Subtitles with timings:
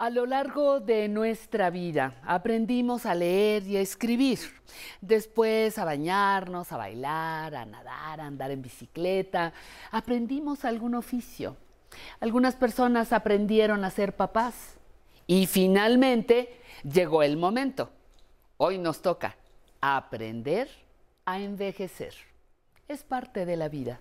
[0.00, 4.38] A lo largo de nuestra vida aprendimos a leer y a escribir,
[5.02, 9.52] después a bañarnos, a bailar, a nadar, a andar en bicicleta,
[9.90, 11.58] aprendimos algún oficio.
[12.18, 14.78] Algunas personas aprendieron a ser papás
[15.26, 17.90] y finalmente llegó el momento.
[18.56, 19.36] Hoy nos toca
[19.82, 20.70] aprender
[21.26, 22.14] a envejecer.
[22.88, 24.00] Es parte de la vida.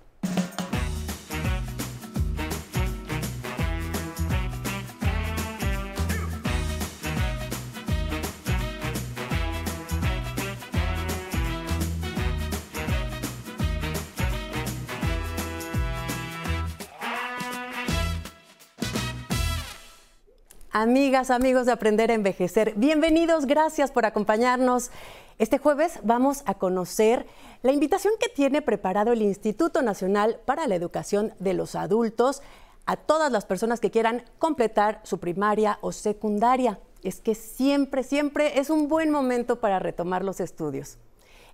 [20.82, 24.92] Amigas, amigos de Aprender a Envejecer, bienvenidos, gracias por acompañarnos.
[25.38, 27.28] Este jueves vamos a conocer
[27.64, 32.42] la invitación que tiene preparado el Instituto Nacional para la Educación de los Adultos
[32.86, 36.80] a todas las personas que quieran completar su primaria o secundaria.
[37.04, 40.98] Es que siempre, siempre es un buen momento para retomar los estudios.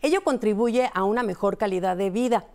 [0.03, 2.45] Ello contribuye a una mejor calidad de vida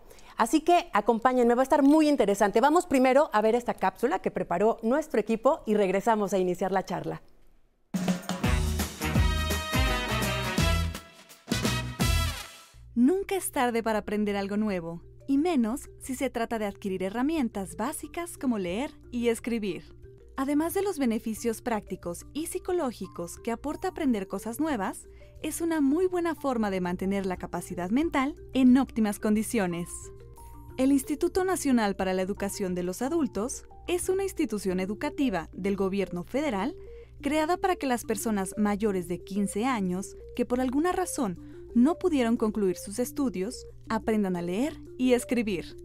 [0.41, 2.61] Así que acompáñenme, va a estar muy interesante.
[2.61, 6.83] Vamos primero a ver esta cápsula que preparó nuestro equipo y regresamos a iniciar la
[6.83, 7.21] charla.
[12.95, 17.75] Nunca es tarde para aprender algo nuevo, y menos si se trata de adquirir herramientas
[17.75, 19.95] básicas como leer y escribir.
[20.37, 25.07] Además de los beneficios prácticos y psicológicos que aporta aprender cosas nuevas,
[25.43, 29.87] es una muy buena forma de mantener la capacidad mental en óptimas condiciones.
[30.81, 36.23] El Instituto Nacional para la Educación de los Adultos es una institución educativa del gobierno
[36.23, 36.75] federal
[37.21, 41.37] creada para que las personas mayores de 15 años que por alguna razón
[41.75, 45.77] no pudieron concluir sus estudios aprendan a leer y escribir.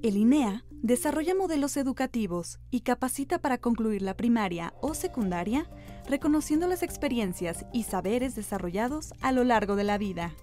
[0.00, 5.68] El INEA desarrolla modelos educativos y capacita para concluir la primaria o secundaria,
[6.08, 10.34] reconociendo las experiencias y saberes desarrollados a lo largo de la vida.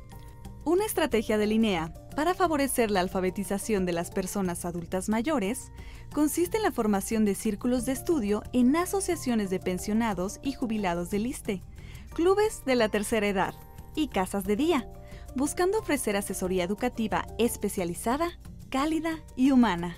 [0.64, 5.72] Una estrategia de INEA para favorecer la alfabetización de las personas adultas mayores
[6.14, 11.28] consiste en la formación de círculos de estudio en asociaciones de pensionados y jubilados del
[11.28, 11.62] ISTE,
[12.14, 13.54] clubes de la tercera edad
[13.96, 14.88] y casas de día,
[15.36, 18.40] buscando ofrecer asesoría educativa especializada,
[18.70, 19.98] cálida y humana.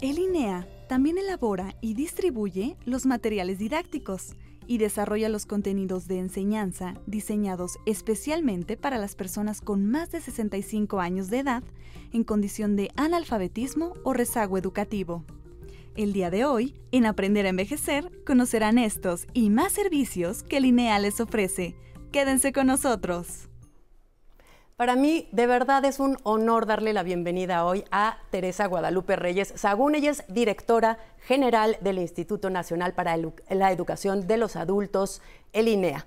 [0.00, 6.94] El INEA también elabora y distribuye los materiales didácticos, y desarrolla los contenidos de enseñanza
[7.06, 11.62] diseñados especialmente para las personas con más de 65 años de edad
[12.12, 15.24] en condición de analfabetismo o rezago educativo.
[15.96, 20.98] El día de hoy, en Aprender a Envejecer, conocerán estos y más servicios que Linea
[20.98, 21.74] les ofrece.
[22.12, 23.48] Quédense con nosotros.
[24.76, 29.54] Para mí, de verdad, es un honor darle la bienvenida hoy a Teresa Guadalupe Reyes
[29.56, 29.94] Sagún.
[29.94, 35.22] Ella es directora general del Instituto Nacional para la Educación de los Adultos,
[35.54, 36.04] el INEA.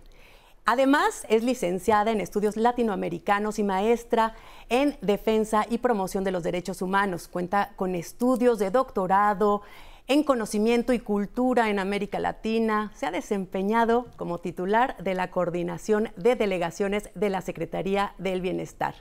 [0.66, 4.36] Además, es licenciada en estudios latinoamericanos y maestra
[4.70, 7.28] en defensa y promoción de los derechos humanos.
[7.28, 9.64] Cuenta con estudios de doctorado
[10.10, 12.92] en conocimiento y cultura en América Latina.
[12.96, 18.96] Se ha desempeñado como titular de la coordinación de delegaciones de la Secretaría del Bienestar.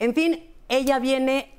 [0.00, 1.54] En fin, ella viene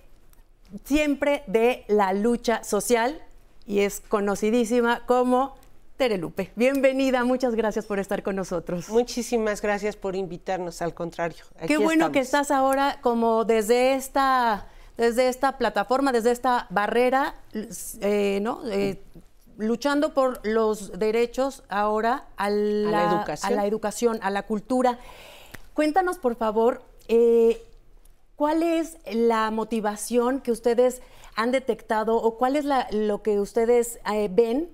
[0.84, 3.22] siempre de la lucha social
[3.66, 5.56] y es conocidísima como
[5.96, 6.52] Terelupe.
[6.58, 8.90] Bienvenida, muchas gracias por estar con nosotros.
[8.90, 11.46] Muchísimas gracias por invitarnos, al contrario.
[11.66, 14.68] Qué bueno que estás ahora como desde esta
[15.02, 17.34] desde esta plataforma, desde esta barrera,
[18.02, 18.62] eh, ¿no?
[18.70, 19.02] Eh,
[19.58, 23.24] luchando por los derechos ahora a la,
[23.66, 24.20] educación.
[24.22, 25.00] a la cultura.
[25.74, 27.64] Cuéntanos, por favor, eh,
[28.36, 31.02] ¿cuál es la motivación que ustedes
[31.36, 34.70] han detectado o cuál es lo que ustedes ven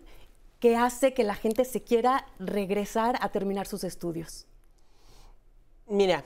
[0.59, 4.45] que hace que la gente se quiera regresar a terminar sus estudios?
[5.88, 6.25] Mira,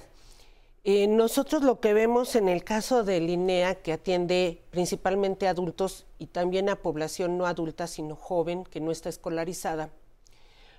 [0.84, 6.08] eh, nosotros lo que vemos en el caso de Linea, que atiende principalmente a adultos
[6.18, 9.92] y también a población no adulta, sino joven, que no está escolarizada,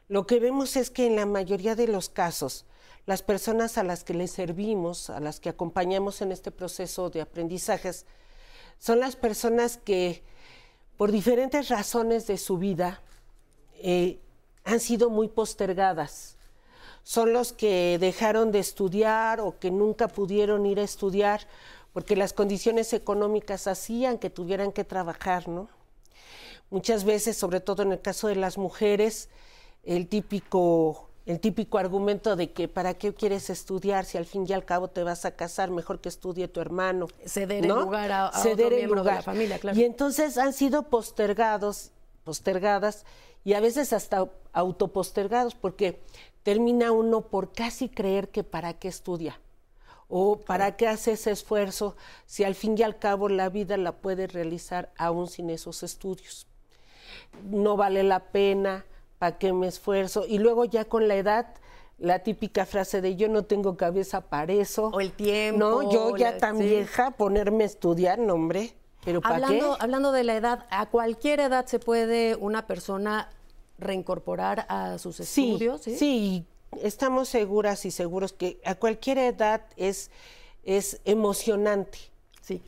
[0.08, 2.66] lo que vemos es que en la mayoría de los casos,
[3.06, 7.20] las personas a las que les servimos, a las que acompañamos en este proceso de
[7.20, 8.04] aprendizajes,
[8.78, 10.22] son las personas que
[10.96, 13.02] por diferentes razones de su vida
[13.74, 14.18] eh,
[14.64, 16.36] han sido muy postergadas
[17.02, 21.46] son los que dejaron de estudiar o que nunca pudieron ir a estudiar
[21.92, 25.68] porque las condiciones económicas hacían que tuvieran que trabajar, ¿no?
[26.70, 29.28] Muchas veces, sobre todo en el caso de las mujeres,
[29.84, 34.52] el típico el típico argumento de que para qué quieres estudiar si al fin y
[34.52, 37.06] al cabo te vas a casar, mejor que estudie tu hermano.
[37.24, 39.78] Ceder el lugar a, Ceder otro miembro de la familia, claro.
[39.78, 41.92] Y entonces han sido postergados,
[42.24, 43.04] postergadas
[43.44, 46.02] y a veces hasta autopostergados, porque
[46.42, 49.40] termina uno por casi creer que para qué estudia
[50.08, 51.96] o para qué hace ese esfuerzo
[52.26, 56.46] si al fin y al cabo la vida la puede realizar aún sin esos estudios.
[57.44, 58.84] No vale la pena,
[59.18, 60.26] ¿para qué me esfuerzo?
[60.28, 61.54] Y luego ya con la edad
[61.98, 64.88] la típica frase de yo no tengo cabeza para eso.
[64.88, 65.58] O el tiempo.
[65.58, 68.74] No, yo ya tan vieja, ponerme a estudiar, no hombre.
[69.04, 73.30] Pero ¿para hablando, hablando de la edad, ¿a cualquier edad se puede una persona
[73.82, 75.82] reincorporar a sus estudios?
[75.82, 76.46] Sí, sí,
[76.80, 80.10] estamos seguras y seguros que a cualquier edad es,
[80.64, 82.12] es emocionante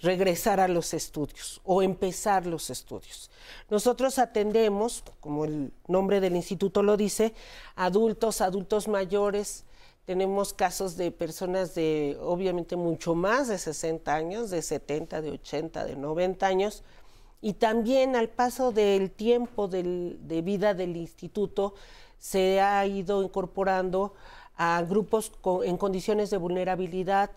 [0.03, 3.31] regresar a los estudios o empezar los estudios.
[3.69, 7.35] Nosotros atendemos, como el nombre del instituto lo dice,
[7.75, 9.65] adultos, adultos mayores.
[10.05, 15.85] Tenemos casos de personas de, obviamente, mucho más de 60 años, de 70, de 80,
[15.85, 16.85] de 90 años.
[17.44, 21.75] Y también al paso del tiempo de vida del instituto,
[22.19, 24.14] se ha ido incorporando
[24.56, 25.31] a grupos
[25.62, 27.31] en condiciones de vulnerabilidad,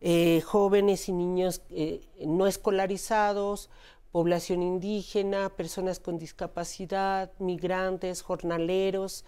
[0.00, 3.70] eh, jóvenes y niños eh, no escolarizados,
[4.10, 9.24] población indígena, personas con discapacidad, migrantes, jornaleros,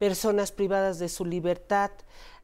[0.00, 1.90] personas privadas de su libertad,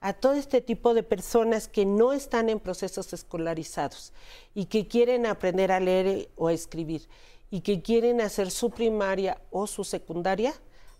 [0.00, 4.12] a todo este tipo de personas que no están en procesos escolarizados
[4.55, 7.08] y que quieren aprender a leer o a escribir
[7.50, 10.53] y que quieren hacer su primaria o su secundaria,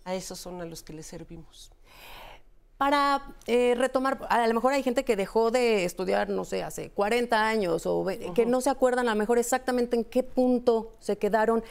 [0.03, 1.71] a esos son a los que les servimos.
[2.79, 6.89] Para eh, retomar, a lo mejor hay gente que dejó de estudiar, no sé, hace
[6.89, 8.03] 40 años o
[8.33, 11.63] que no se acuerdan a lo mejor exactamente en qué punto se quedaron.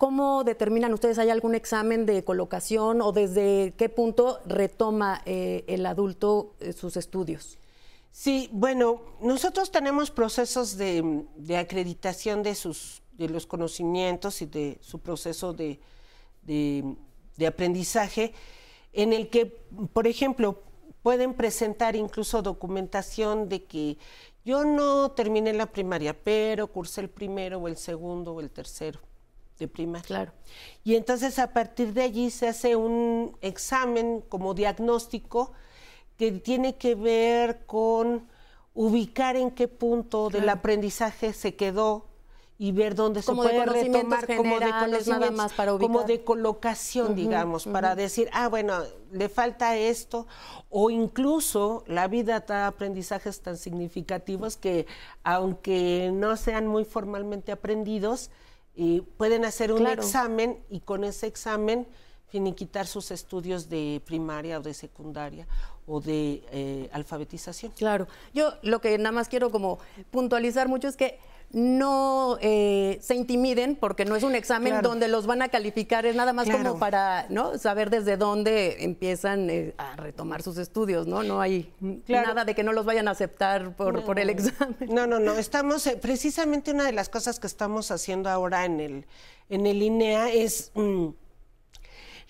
[0.00, 1.18] ¿Cómo determinan ustedes?
[1.18, 6.96] ¿Hay algún examen de colocación o desde qué punto retoma eh, el adulto eh, sus
[6.96, 7.58] estudios?
[8.10, 15.00] Sí, bueno, nosotros tenemos procesos de, acreditación de, sus, de los conocimientos y de su
[15.00, 15.78] proceso de,
[16.46, 18.32] de aprendizaje
[18.94, 19.44] en el que,
[19.92, 20.62] por ejemplo,
[21.02, 23.98] pueden presentar incluso documentación de que
[24.46, 28.98] yo no terminé la primaria, pero cursé el primero o el segundo o el tercero
[29.60, 30.06] de primaria.
[30.06, 30.32] Claro.
[30.82, 35.52] Y entonces a partir de allí se hace un examen como diagnóstico
[36.16, 38.26] que tiene que ver con
[38.74, 42.06] ubicar en qué punto del aprendizaje se quedó
[42.58, 47.94] y ver dónde se puede retomar como de más para como de colocación, digamos, para
[47.94, 50.26] decir, ah, bueno, le falta esto,
[50.68, 54.86] o incluso la vida da aprendizajes tan significativos que
[55.24, 58.30] aunque no sean muy formalmente aprendidos,
[58.82, 61.86] eh, pueden hacer un examen y con ese examen
[62.28, 65.46] finiquitar sus estudios de primaria o de secundaria
[65.90, 67.72] o de eh, alfabetización.
[67.76, 69.78] Claro, yo lo que nada más quiero como
[70.10, 71.18] puntualizar mucho es que
[71.52, 76.14] no eh, se intimiden porque no es un examen donde los van a calificar, es
[76.14, 77.58] nada más como para ¿no?
[77.58, 81.24] saber desde dónde empiezan eh, a retomar sus estudios, ¿no?
[81.24, 81.72] No hay
[82.06, 84.76] nada de que no los vayan a aceptar por, por el examen.
[84.88, 88.80] No, no, no, estamos, eh, precisamente una de las cosas que estamos haciendo ahora en
[88.80, 89.06] el,
[89.48, 90.70] en el INEA es...
[90.74, 91.08] Mm,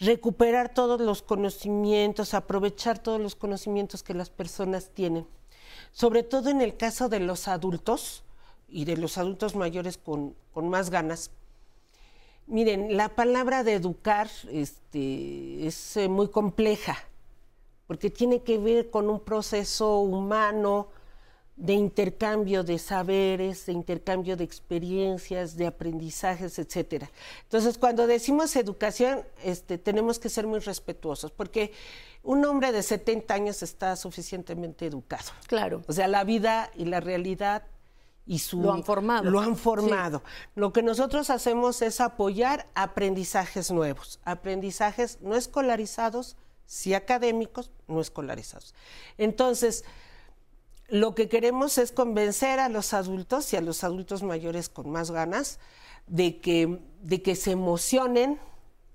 [0.00, 5.26] recuperar todos los conocimientos, aprovechar todos los conocimientos que las personas tienen.
[5.93, 8.25] Sobre todo en el caso de los adultos,
[8.70, 11.31] y de los adultos mayores con, más ganas.
[12.47, 16.97] Miren, la palabra de educar este, es eh, muy compleja,
[17.87, 20.88] porque tiene que ver con un proceso humano
[21.61, 27.11] de intercambio de saberes, de intercambio de experiencias, de aprendizajes, etcétera.
[27.43, 31.73] Entonces, cuando decimos educación, este, tenemos que ser muy respetuosos, porque
[32.23, 35.31] un hombre de 70 años está suficientemente educado.
[35.47, 35.83] Claro.
[35.87, 37.64] O sea, la vida y la realidad
[38.26, 39.31] y su, lo han formado.
[39.31, 40.23] Lo han formado.
[40.55, 48.75] Lo que nosotros hacemos es apoyar aprendizajes nuevos, aprendizajes no escolarizados, sí académicos, no escolarizados.
[49.19, 49.85] Entonces,
[50.90, 55.11] lo que queremos es convencer a los adultos y a los adultos mayores con más
[55.11, 55.59] ganas
[56.06, 58.38] de que, de que se emocionen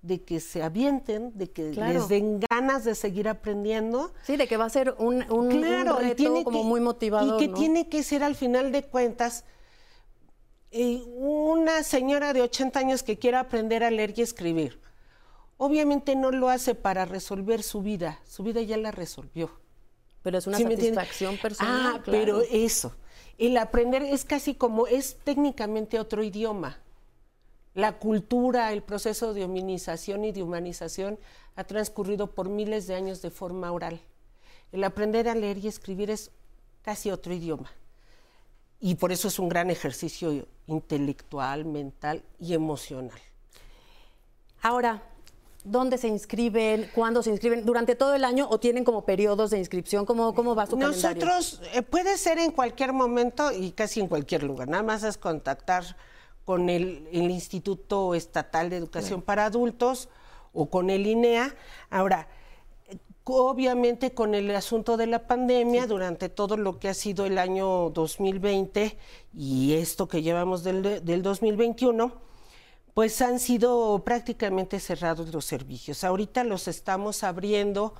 [0.05, 4.13] de que se avienten, de que les den ganas de seguir aprendiendo.
[4.21, 7.41] Sí, de que va a ser un, un, reto como muy motivador.
[7.41, 9.45] Y que tiene que ser al final de cuentas
[10.69, 14.79] eh, una señora de 80 años que quiera aprender a leer y escribir.
[15.57, 19.49] Obviamente no lo hace para resolver su vida, su vida ya la resolvió.
[20.25, 21.97] Pero es una satisfacción personal.
[21.97, 22.95] Ah, pero eso,
[23.37, 26.79] el aprender es casi como, es técnicamente otro idioma.
[27.75, 31.19] La cultura, el proceso de hominización y de humanización
[31.55, 34.01] ha transcurrido por miles de años de forma oral.
[34.71, 36.31] El aprender a leer y escribir es
[36.81, 37.71] casi otro idioma.
[38.79, 43.19] Y por eso es un gran ejercicio intelectual, mental y emocional.
[44.63, 45.03] Ahora,
[45.65, 49.57] dónde se inscriben, cuándo se inscriben, durante todo el año o tienen como periodos de
[49.57, 51.25] inscripción, cómo, cómo va su calendario?
[51.25, 55.17] Nosotros eh, puede ser en cualquier momento y casi en cualquier lugar, nada más es
[55.17, 55.97] contactar
[56.45, 60.09] con el, Instituto Estatal de Educación para Adultos
[60.53, 61.55] o con el INEA.
[61.89, 62.27] Ahora,
[63.23, 67.89] obviamente con el asunto de la pandemia, durante todo lo que ha sido el año
[67.89, 68.97] 2020
[69.33, 72.13] y esto que llevamos del, del 2021,
[72.95, 76.05] pues han sido prácticamente cerrados los servicios.
[76.05, 77.93] Ahorita los estamos abriendo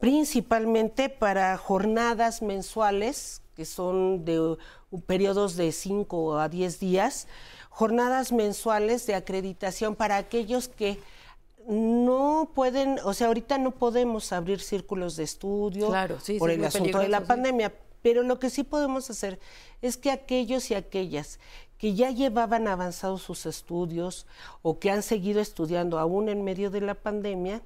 [0.00, 4.56] principalmente para jornadas mensuales, que son de
[5.06, 7.28] periodos de 5 a 10 días,
[7.70, 10.98] jornadas mensuales de acreditación para aquellos que
[11.68, 15.94] no pueden, o sea, ahorita no podemos abrir círculos de estudio
[16.40, 17.72] por el asunto de la pandemia,
[18.02, 19.38] pero lo que sí podemos hacer
[19.82, 21.38] es que aquellos y aquellas
[21.82, 24.24] que ya llevaban avanzados sus estudios
[24.62, 27.60] o que han seguido estudiando aún en medio de la pandemia,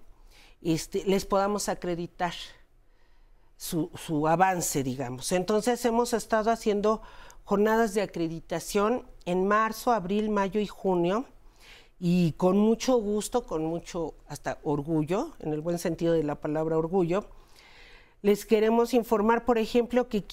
[0.63, 2.33] este, les podamos acreditar
[3.59, 5.33] su, su avance, digamos.
[5.33, 7.03] Entonces hemos estado haciendo
[7.45, 11.27] jornadas de acreditación en marzo, abril, mayo y junio
[12.01, 16.79] y con mucho gusto, con mucho hasta orgullo, en el buen sentido de la palabra
[16.79, 17.27] orgullo,
[18.23, 20.25] les queremos informar, por ejemplo, que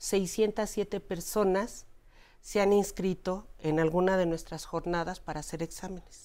[0.00, 1.86] 568.607 personas
[2.40, 6.24] se han inscrito en alguna de nuestras jornadas para hacer exámenes.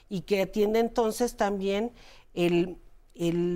[0.09, 1.93] y que atiende entonces también
[2.35, 2.79] el,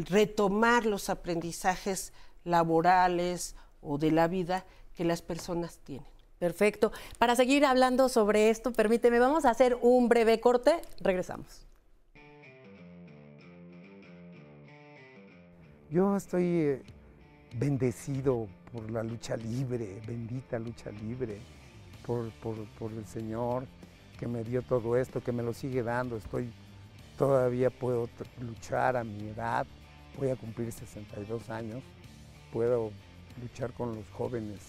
[0.08, 2.12] retomar los aprendizajes
[2.44, 4.64] laborales o de la vida
[4.94, 6.08] que las personas tienen.
[6.38, 6.92] Perfecto.
[7.18, 10.80] Para seguir hablando sobre esto, permíteme, vamos a hacer un breve corte.
[11.00, 11.66] Regresamos.
[15.90, 16.82] Yo estoy eh,
[17.54, 21.38] bendecido por la lucha libre, bendita lucha libre,
[22.04, 22.30] por,
[22.92, 23.64] el Señor
[24.20, 26.18] que me dio todo esto, que me lo sigue dando.
[26.18, 26.52] Estoy,
[27.16, 29.66] todavía puedo luchar a mi edad,
[30.18, 31.82] voy a cumplir 62 años,
[32.52, 32.90] puedo
[33.40, 34.60] luchar con los jóvenes,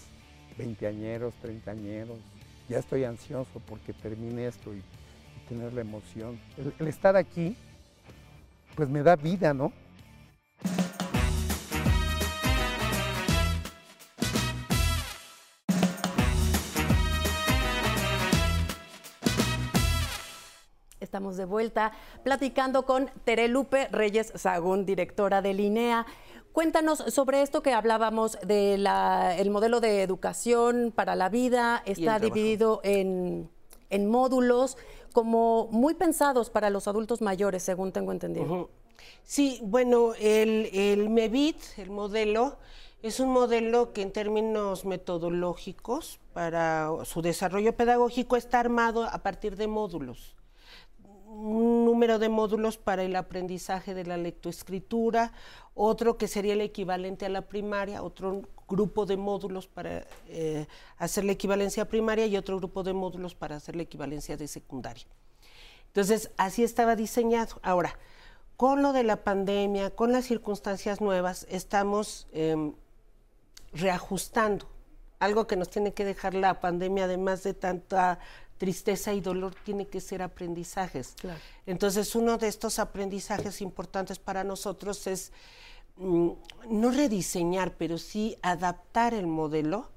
[0.56, 2.18] veinteañeros, treintañeros.
[2.66, 4.82] Ya estoy ansioso porque termine esto y,
[5.50, 6.38] tener la emoción.
[6.78, 7.56] el estar aquí,
[8.74, 9.72] pues me da vida, ¿no?
[21.18, 21.90] Estamos de vuelta
[22.22, 26.06] platicando con Terelupe Reyes Sagún, directora de Linea.
[26.52, 28.86] Cuéntanos sobre esto que hablábamos del
[29.50, 31.82] modelo de educación para la vida.
[31.86, 33.50] Está dividido en,
[33.90, 34.76] módulos
[35.12, 38.70] como muy pensados para los adultos mayores, según tengo entendido.
[39.24, 42.58] Sí, bueno, el, el MEVIT, el modelo,
[43.02, 49.56] es un modelo que en términos metodológicos para su desarrollo pedagógico está armado a partir
[49.56, 50.37] de módulos
[51.38, 55.32] un número de módulos para el aprendizaje de la lectoescritura,
[55.74, 60.66] otro que sería el equivalente a la primaria, otro grupo de módulos para eh,
[60.96, 65.06] hacer la equivalencia primaria y otro grupo de módulos para hacer la equivalencia de secundaria.
[65.86, 67.60] Entonces, así estaba diseñado.
[67.62, 67.96] Ahora,
[68.56, 72.74] con lo de la pandemia, con las circunstancias nuevas, estamos em,
[73.72, 74.66] reajustando.
[75.20, 78.18] Algo que nos tiene que dejar la pandemia, además de tanta
[78.58, 81.14] tristeza y dolor, tiene que ser aprendizajes.
[81.64, 85.32] Entonces, uno de estos aprendizajes importantes para nosotros es
[85.96, 86.30] mm,
[86.68, 89.88] no rediseñar, pero sí adaptar el modelo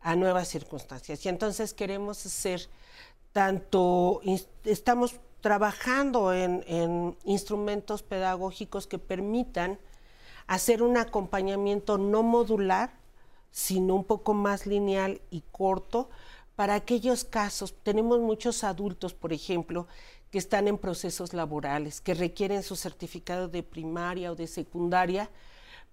[0.00, 1.24] a nuevas circunstancias.
[1.24, 2.68] Y entonces queremos hacer
[3.32, 4.20] tanto,
[4.64, 9.78] estamos trabajando en, instrumentos pedagógicos que permitan
[10.46, 12.92] hacer un acompañamiento no modular,
[13.50, 16.08] sino un poco más lineal y corto
[16.56, 17.74] para aquellos casos.
[17.82, 19.86] Tenemos muchos adultos, por ejemplo,
[20.30, 25.30] que están en procesos laborales, que requieren su certificado de primaria o de secundaria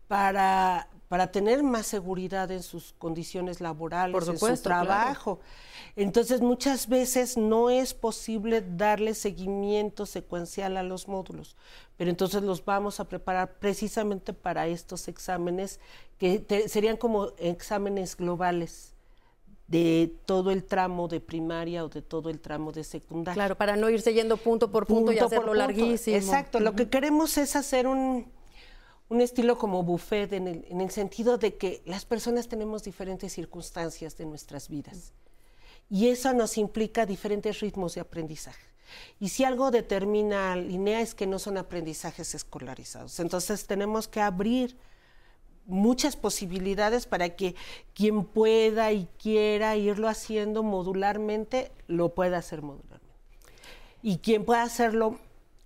[0.07, 5.39] para, para tener más seguridad en sus condiciones laborales, en su trabajo.
[5.95, 11.55] Entonces, muchas veces no es posible darle seguimiento secuencial a los módulos,
[11.97, 15.79] pero entonces los vamos a preparar precisamente para estos exámenes
[16.17, 18.92] que serían como exámenes globales
[19.67, 23.35] de todo el tramo de primaria o de todo el tramo de secundaria.
[23.35, 26.17] Claro, para no irse yendo punto por punto, y hacerlo larguísimo.
[26.17, 28.31] Exacto, lo que queremos es hacer un
[29.09, 33.33] un estilo como buffet en el, en el, sentido de que las personas tenemos diferentes
[33.33, 35.13] circunstancias de nuestras vidas
[35.89, 38.65] y eso nos implica diferentes ritmos de aprendizaje.
[39.19, 43.19] Y si algo determina línea es que no son aprendizajes escolarizados.
[43.19, 44.77] Entonces tenemos que abrir
[45.65, 47.55] muchas posibilidades para que
[47.93, 53.03] quien pueda y quiera irlo haciendo modularmente, lo pueda hacer modularmente.
[54.01, 55.17] Y quien pueda hacerlo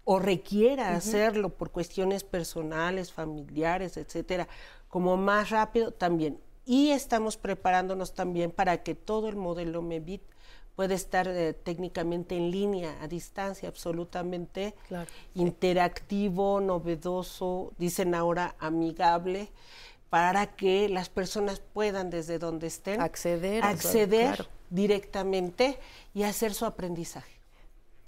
[0.04, 4.48] o requiera hacerlo por cuestiones personales, familiares, etcétera,
[4.88, 6.40] como más rápido también.
[6.66, 10.22] Y estamos preparándonos también para que todo el modelo MEBIT
[10.78, 14.76] pueda estar eh, técnicamente en línea, a distancia, absolutamente
[15.34, 19.50] interactivo, novedoso, dicen ahora amigable,
[20.10, 25.80] para que las personas puedan desde donde estén acceder, acceder directamente
[26.14, 27.38] y hacer su aprendizaje.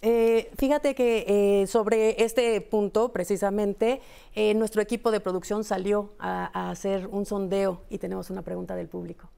[0.01, 4.01] Eh, fíjate que eh, sobre este punto, precisamente,
[4.33, 8.87] eh, nuestro equipo de producción salió a, hacer un sondeo y tenemos una pregunta del
[8.87, 9.29] público.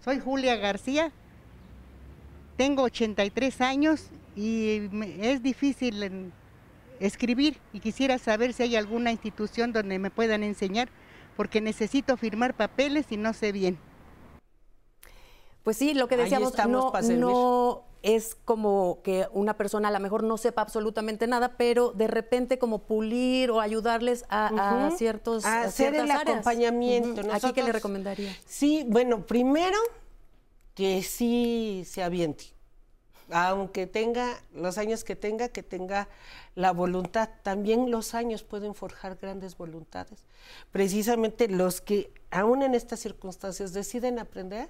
[0.00, 1.12] Soy Julia García,
[2.56, 4.88] tengo 83 años y
[5.20, 6.32] es difícil
[6.98, 10.88] escribir y quisiera saber si hay alguna institución donde me puedan enseñar
[11.38, 13.78] porque necesito firmar papeles y no sé bien.
[15.62, 20.24] Pues sí, lo que decíamos, no, no es como que una persona a lo mejor
[20.24, 25.94] no sepa absolutamente nada, pero de repente como pulir o ayudarles a, ciertos a hacer
[25.94, 27.22] el acompañamiento.
[27.32, 28.36] ¿Aquí qué le recomendaría?
[28.44, 29.78] Sí, bueno, primero
[30.74, 32.46] que sí se aviente,
[33.30, 36.08] aunque tenga los años que tenga, que tenga
[36.54, 37.28] la voluntad.
[37.42, 40.24] También los años pueden forjar grandes voluntades.
[40.72, 44.68] Precisamente los que aún en estas circunstancias deciden aprender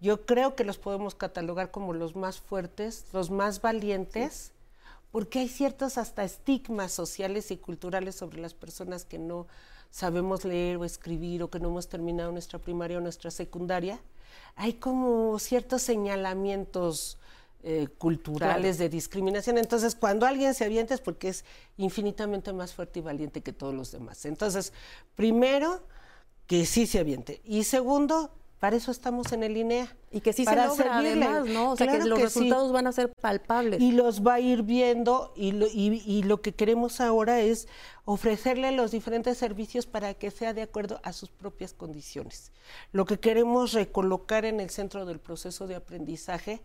[0.00, 4.52] yo creo que los podemos catalogar como los más fuertes, los más valientes,
[5.10, 9.48] porque hay ciertos hasta estigmas sociales y culturales sobre las personas que no
[9.90, 14.00] sabemos leer o escribir o que no hemos terminado nuestra primaria o nuestra secundaria.
[14.54, 17.18] Hay como ciertos señalamientos
[17.62, 19.58] eh, culturales de discriminación.
[19.58, 21.44] Entonces, cuando alguien se avienta es porque es
[21.76, 24.24] infinitamente más fuerte y valiente que todos los demás.
[24.24, 24.72] Entonces,
[25.16, 25.82] primero,
[26.46, 27.40] que sí se aviente.
[27.44, 29.94] Y segundo, para eso estamos en el INEA.
[30.10, 31.72] Y que sí se logra además, ¿no?
[31.72, 33.80] O sea, que los resultados van a ser palpables.
[33.80, 37.68] Y los va a ir viendo y lo, y, lo que queremos ahora es
[38.04, 42.50] ofrecerle los diferentes servicios para que sea de acuerdo a sus propias condiciones.
[42.92, 46.62] Lo que queremos recolocar en el centro del proceso de aprendizaje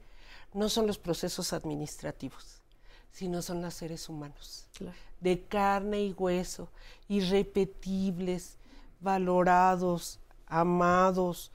[0.53, 2.61] no son los procesos administrativos,
[3.11, 4.67] sino son los seres humanos,
[5.19, 6.69] de carne y hueso,
[7.07, 8.57] irrepetibles,
[8.99, 11.51] valorados, amados,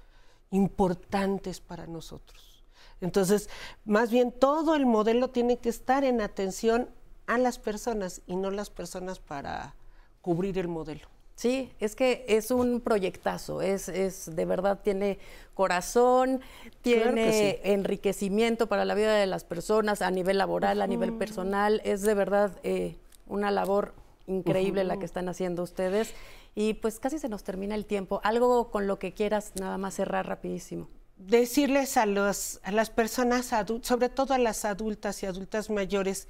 [0.50, 2.64] importantes para nosotros.
[3.00, 3.48] Entonces,
[3.84, 6.88] más bien todo el modelo tiene que estar en atención
[7.26, 9.74] a las personas y no las personas para
[10.22, 11.08] cubrir el modelo.
[11.38, 15.20] Sí, es que es un proyectazo, es, es de verdad tiene
[15.54, 16.40] corazón,
[16.82, 22.02] tiene enriquecimiento para la vida de las personas a nivel laboral, a nivel personal, es
[22.02, 22.96] de verdad eh,
[23.28, 23.94] una labor
[24.26, 26.12] increíble la que están haciendo ustedes.
[26.56, 28.20] Y pues casi se nos termina el tiempo.
[28.24, 30.88] Algo con lo que quieras nada más cerrar rapidísimo.
[31.18, 36.26] Decirles a, los, a las personas, sobre todo a las adultas y adultas mayores,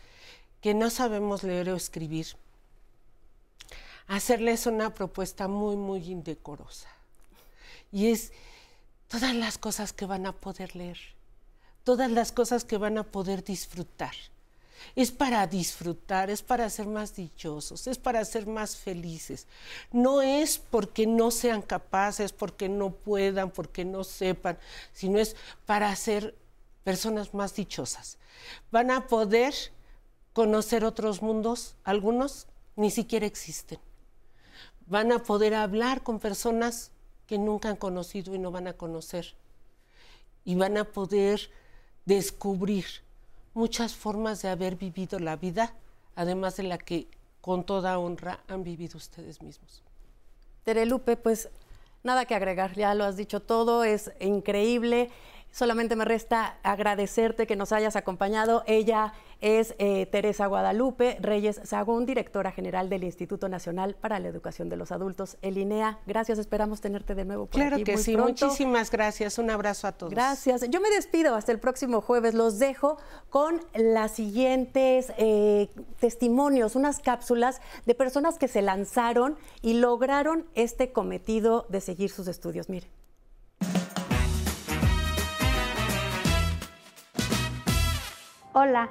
[0.60, 2.26] que no sabemos leer o escribir,
[4.08, 6.88] hacerles una propuesta muy, muy indecorosa.
[7.92, 8.32] Y es
[9.06, 10.98] todas las cosas que van a poder leer,
[11.84, 14.14] todas las cosas que van a poder disfrutar.
[14.94, 19.46] es para disfrutar, es para ser más dichosos, es para ser más felices.
[19.90, 24.56] No es porque no sean capaces, porque no puedan, porque no sepan,
[24.92, 25.34] sino es
[25.66, 26.34] para ser
[26.84, 28.18] personas más dichosas.
[28.70, 29.52] Van a poder
[30.32, 33.80] conocer otros mundos, algunos ni siquiera existen.
[34.88, 36.90] Van a poder hablar con personas
[37.26, 39.34] que nunca han conocido y no van a conocer.
[40.44, 41.50] Y van a poder
[42.06, 42.86] descubrir
[43.52, 45.74] muchas formas de haber vivido la vida,
[46.16, 47.06] además de la que
[47.42, 49.82] con toda honra han vivido ustedes mismos.
[50.64, 51.50] Terelupe, pues
[52.02, 55.10] nada que agregar, ya lo has dicho todo, es increíble.
[55.50, 58.62] Solamente me resta agradecerte que nos hayas acompañado.
[58.66, 64.68] Ella es eh, Teresa Guadalupe Reyes Sagún, directora general del Instituto Nacional para la Educación
[64.68, 65.98] de los Adultos, el INEA.
[66.06, 69.38] Gracias, esperamos tenerte de nuevo por claro que sí, muchísimas gracias.
[69.38, 70.12] Un abrazo a todos.
[70.12, 70.68] Gracias.
[70.68, 72.34] Yo me despido hasta el próximo jueves.
[72.34, 72.98] Los dejo
[73.30, 75.68] con las siguientes eh,
[76.00, 82.28] testimonios, unas cápsulas de personas que se lanzaron y lograron este cometido de seguir sus
[82.28, 82.68] estudios.
[82.68, 82.97] Mire.
[88.60, 88.88] Hola,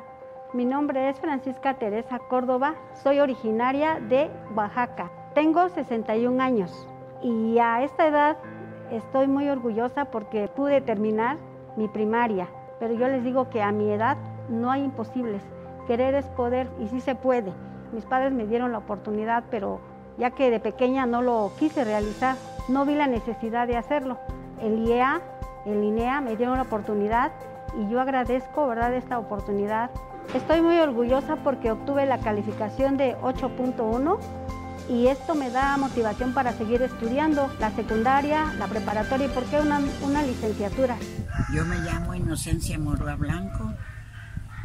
[0.54, 5.12] mi nombre es Francisca Teresa Córdoba, soy originaria de Oaxaca.
[5.34, 6.88] Tengo 61 años
[7.22, 8.38] y a esta edad
[8.92, 11.36] estoy muy orgullosa porque pude terminar
[11.76, 12.48] mi primaria,
[12.80, 14.16] pero yo les digo que a mi edad
[14.48, 15.44] no hay imposibles.
[15.86, 17.52] Querer es poder y sí se puede.
[17.92, 19.82] Mis padres me dieron la oportunidad, pero
[20.18, 22.38] ya que de pequeña no lo quise realizar,
[22.70, 24.18] no vi la necesidad de hacerlo.
[24.62, 25.20] El IEA,
[25.66, 27.34] el INEA me dieron la oportunidad
[27.76, 29.90] y yo agradezco, ¿verdad?, esta oportunidad.
[30.34, 34.20] Estoy muy orgullosa porque obtuve la calificación de 8.1
[34.90, 39.60] y esto me da motivación para seguir estudiando la secundaria, la preparatoria y por qué
[39.60, 40.98] una, una licenciatura.
[41.54, 43.74] Yo me llamo Inocencia Moroa Blanco,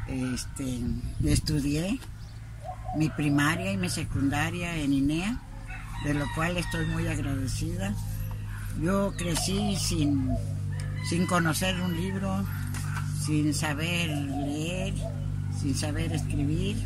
[0.08, 0.80] este,
[1.24, 1.98] estudié
[2.96, 5.40] mi primaria y mi secundaria en INEA,
[6.04, 7.94] de lo cual estoy muy agradecida.
[8.80, 10.30] Yo crecí sin,
[11.08, 12.44] sin conocer un libro,
[13.24, 14.94] sin saber leer,
[15.60, 16.76] sin saber escribir,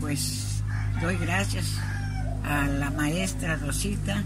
[0.00, 0.62] pues
[1.00, 1.78] doy gracias
[2.44, 4.24] a la maestra Rosita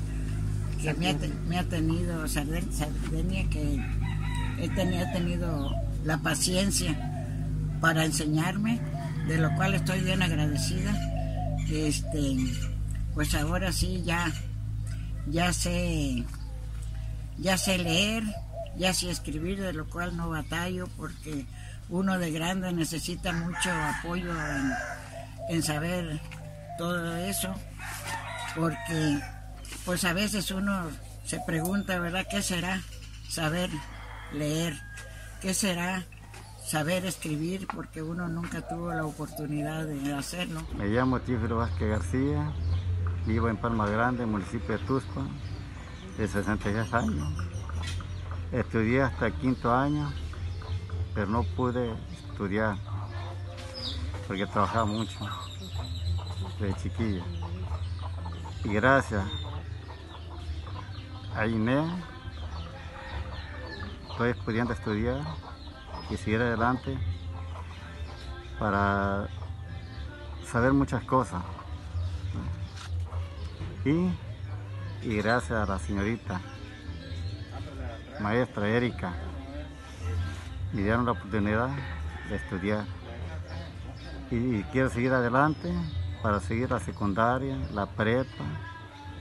[0.81, 3.83] que me ha, tenido, Sardenia, que
[4.59, 6.95] he tenido, tenido la paciencia
[7.81, 8.81] para enseñarme,
[9.27, 10.95] de lo cual estoy bien agradecida.
[11.69, 12.37] Este,
[13.15, 14.31] pues ahora sí ya,
[15.27, 16.25] ya sé,
[17.39, 18.23] ya sé leer,
[18.79, 21.47] ya sé escribir, de lo cual no batallo porque
[21.89, 24.33] uno de grande necesita mucho apoyo
[25.49, 26.21] en, saber
[26.79, 27.55] todo eso,
[28.55, 29.21] porque
[29.85, 30.89] pues a veces uno
[31.25, 32.27] se pregunta, ¿verdad?
[32.29, 32.81] ¿Qué será
[33.29, 33.71] saber
[34.33, 34.75] leer?
[35.41, 36.05] ¿Qué será
[36.65, 37.67] saber escribir?
[37.73, 40.67] Porque uno nunca tuvo la oportunidad de hacerlo.
[40.77, 42.53] Me llamo Tífero Vázquez García,
[43.27, 45.25] vivo en Palma Grande, municipio de Tusco,
[46.19, 47.56] de 66 años.
[48.53, 50.13] Estudié hasta el quinto año,
[51.15, 52.77] pero no pude estudiar
[54.29, 55.19] porque trabajaba mucho
[56.61, 57.25] de chiquilla.
[58.65, 59.25] Y gracias
[61.35, 61.87] a INEA
[64.11, 65.21] estoy pudiendo estudiar
[66.09, 66.97] y seguir adelante
[68.61, 69.29] para
[70.45, 71.43] saber muchas cosas.
[73.85, 74.11] Y,
[75.03, 76.41] y gracias a la señorita
[78.21, 79.13] maestra Erika,
[80.73, 81.69] me dieron la oportunidad
[82.29, 82.85] de estudiar.
[84.31, 85.73] Y, quiero seguir adelante
[86.23, 88.45] para seguir la secundaria, la prepa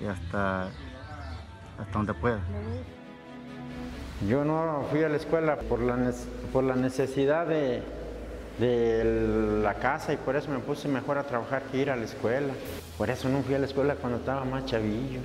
[0.01, 2.39] y hasta, hasta donde pueda.
[4.27, 6.11] Yo no fui a la escuela por la,
[6.51, 7.83] por la necesidad de,
[8.59, 12.05] de la casa y por eso me puse mejor a trabajar que ir a la
[12.05, 12.53] escuela.
[12.97, 15.19] Por eso no fui a la escuela cuando estaba más chavillo.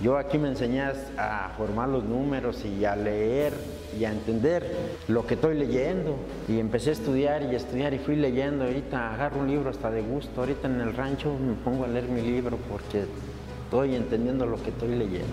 [0.00, 3.52] Yo aquí me enseñé a formar los números y a leer
[3.98, 4.64] y a entender
[5.08, 6.16] lo que estoy leyendo.
[6.46, 8.64] Y empecé a estudiar y a estudiar y fui leyendo.
[8.64, 10.40] Ahorita agarro un libro hasta de gusto.
[10.40, 13.06] Ahorita en el rancho me pongo a leer mi libro porque
[13.64, 15.26] estoy entendiendo lo que estoy leyendo.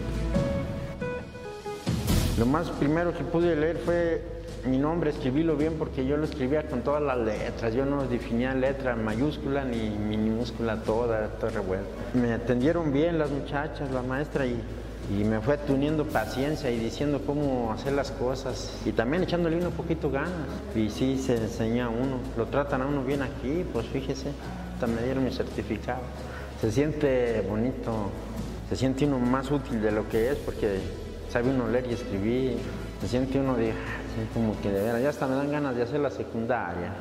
[2.40, 4.35] Lo más primero que pude leer fue
[4.66, 7.74] mi nombre, escribílo bien porque yo lo escribía con todas las letras.
[7.74, 11.88] Yo no definía letra mayúscula ni minúscula toda, todo revuelto.
[12.14, 14.60] Me atendieron bien las muchachas, la maestra y,
[15.12, 19.72] y me fue teniendo paciencia y diciendo cómo hacer las cosas y también echándole un
[19.74, 20.32] poquito ganas.
[20.76, 24.32] Y sí, se enseña a uno, lo tratan a uno bien aquí, pues fíjese,
[24.74, 26.02] hasta me dieron mi certificado.
[26.60, 28.10] Se siente bonito,
[28.70, 30.80] se siente uno más útil de lo que es porque
[31.30, 32.58] sabe uno leer y escribir,
[33.02, 33.74] se siente uno de,
[34.34, 36.94] como que de veras, ya hasta me dan ganas de hacer la secundaria.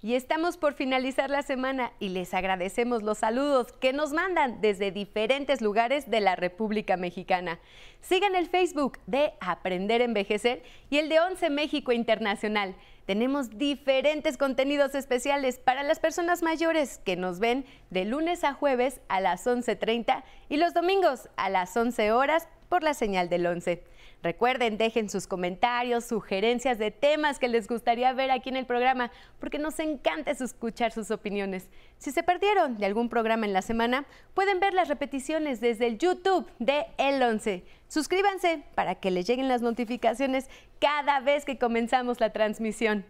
[0.00, 4.92] Y estamos por finalizar la semana y les agradecemos los saludos que nos mandan desde
[4.92, 7.58] diferentes lugares de la República Mexicana.
[8.00, 12.76] Sigan el Facebook de Aprender a Envejecer y el de Once México Internacional.
[13.06, 19.00] Tenemos diferentes contenidos especiales para las personas mayores que nos ven de lunes a jueves
[19.08, 23.82] a las 11.30 y los domingos a las 11 horas por la señal del 11.
[24.20, 29.12] Recuerden, dejen sus comentarios, sugerencias de temas que les gustaría ver aquí en el programa,
[29.38, 31.70] porque nos encanta escuchar sus opiniones.
[31.98, 35.98] Si se perdieron de algún programa en la semana, pueden ver las repeticiones desde el
[35.98, 37.64] YouTube de El 11.
[37.86, 40.50] Suscríbanse para que les lleguen las notificaciones
[40.80, 43.04] cada vez que comenzamos la transmisión.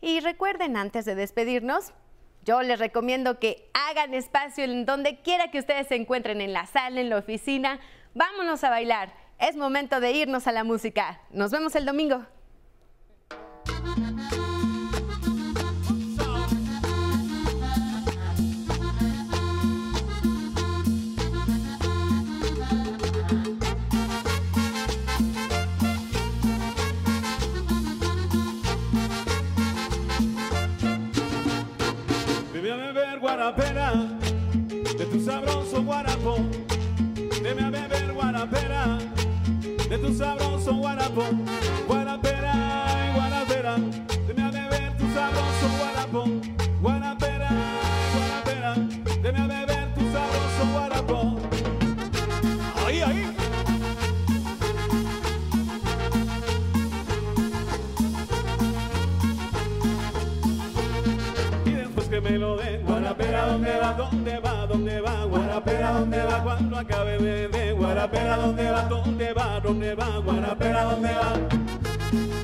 [0.00, 1.92] Y recuerden, antes de despedirnos,
[2.42, 6.64] yo les recomiendo que hagan espacio en donde quiera que ustedes se encuentren, en la
[6.64, 7.80] sala, en la oficina.
[8.14, 11.20] Vámonos a bailar es momento de irnos a la música.
[11.30, 12.24] Nos vemos el domingo.
[33.20, 33.92] Guarapera
[34.96, 36.36] de tu sabroso guarapo.
[37.42, 38.73] Debe a beber guarapera
[40.04, 41.24] tu sabroso guarapo,
[41.88, 42.52] guarapera
[43.14, 43.76] guarapera,
[44.26, 46.24] deme a beber tu sabroso guarapo,
[46.82, 47.48] guarapera
[48.14, 48.74] guarapera,
[49.22, 51.36] deme a beber tu sabroso guarapo.
[52.86, 53.36] Ahí, ahí.
[61.64, 64.03] Y después que me lo den, guarapera, ¿dónde va?
[64.74, 65.24] ¿Dónde va?
[65.26, 66.42] Guarapera, ¿dónde va?
[66.42, 68.82] Cuando acabe beber, guarapera, ¿dónde va?
[68.88, 69.60] ¿Dónde va?
[69.60, 70.18] ¿Dónde va?
[70.18, 72.43] Guarapera, ¿dónde va?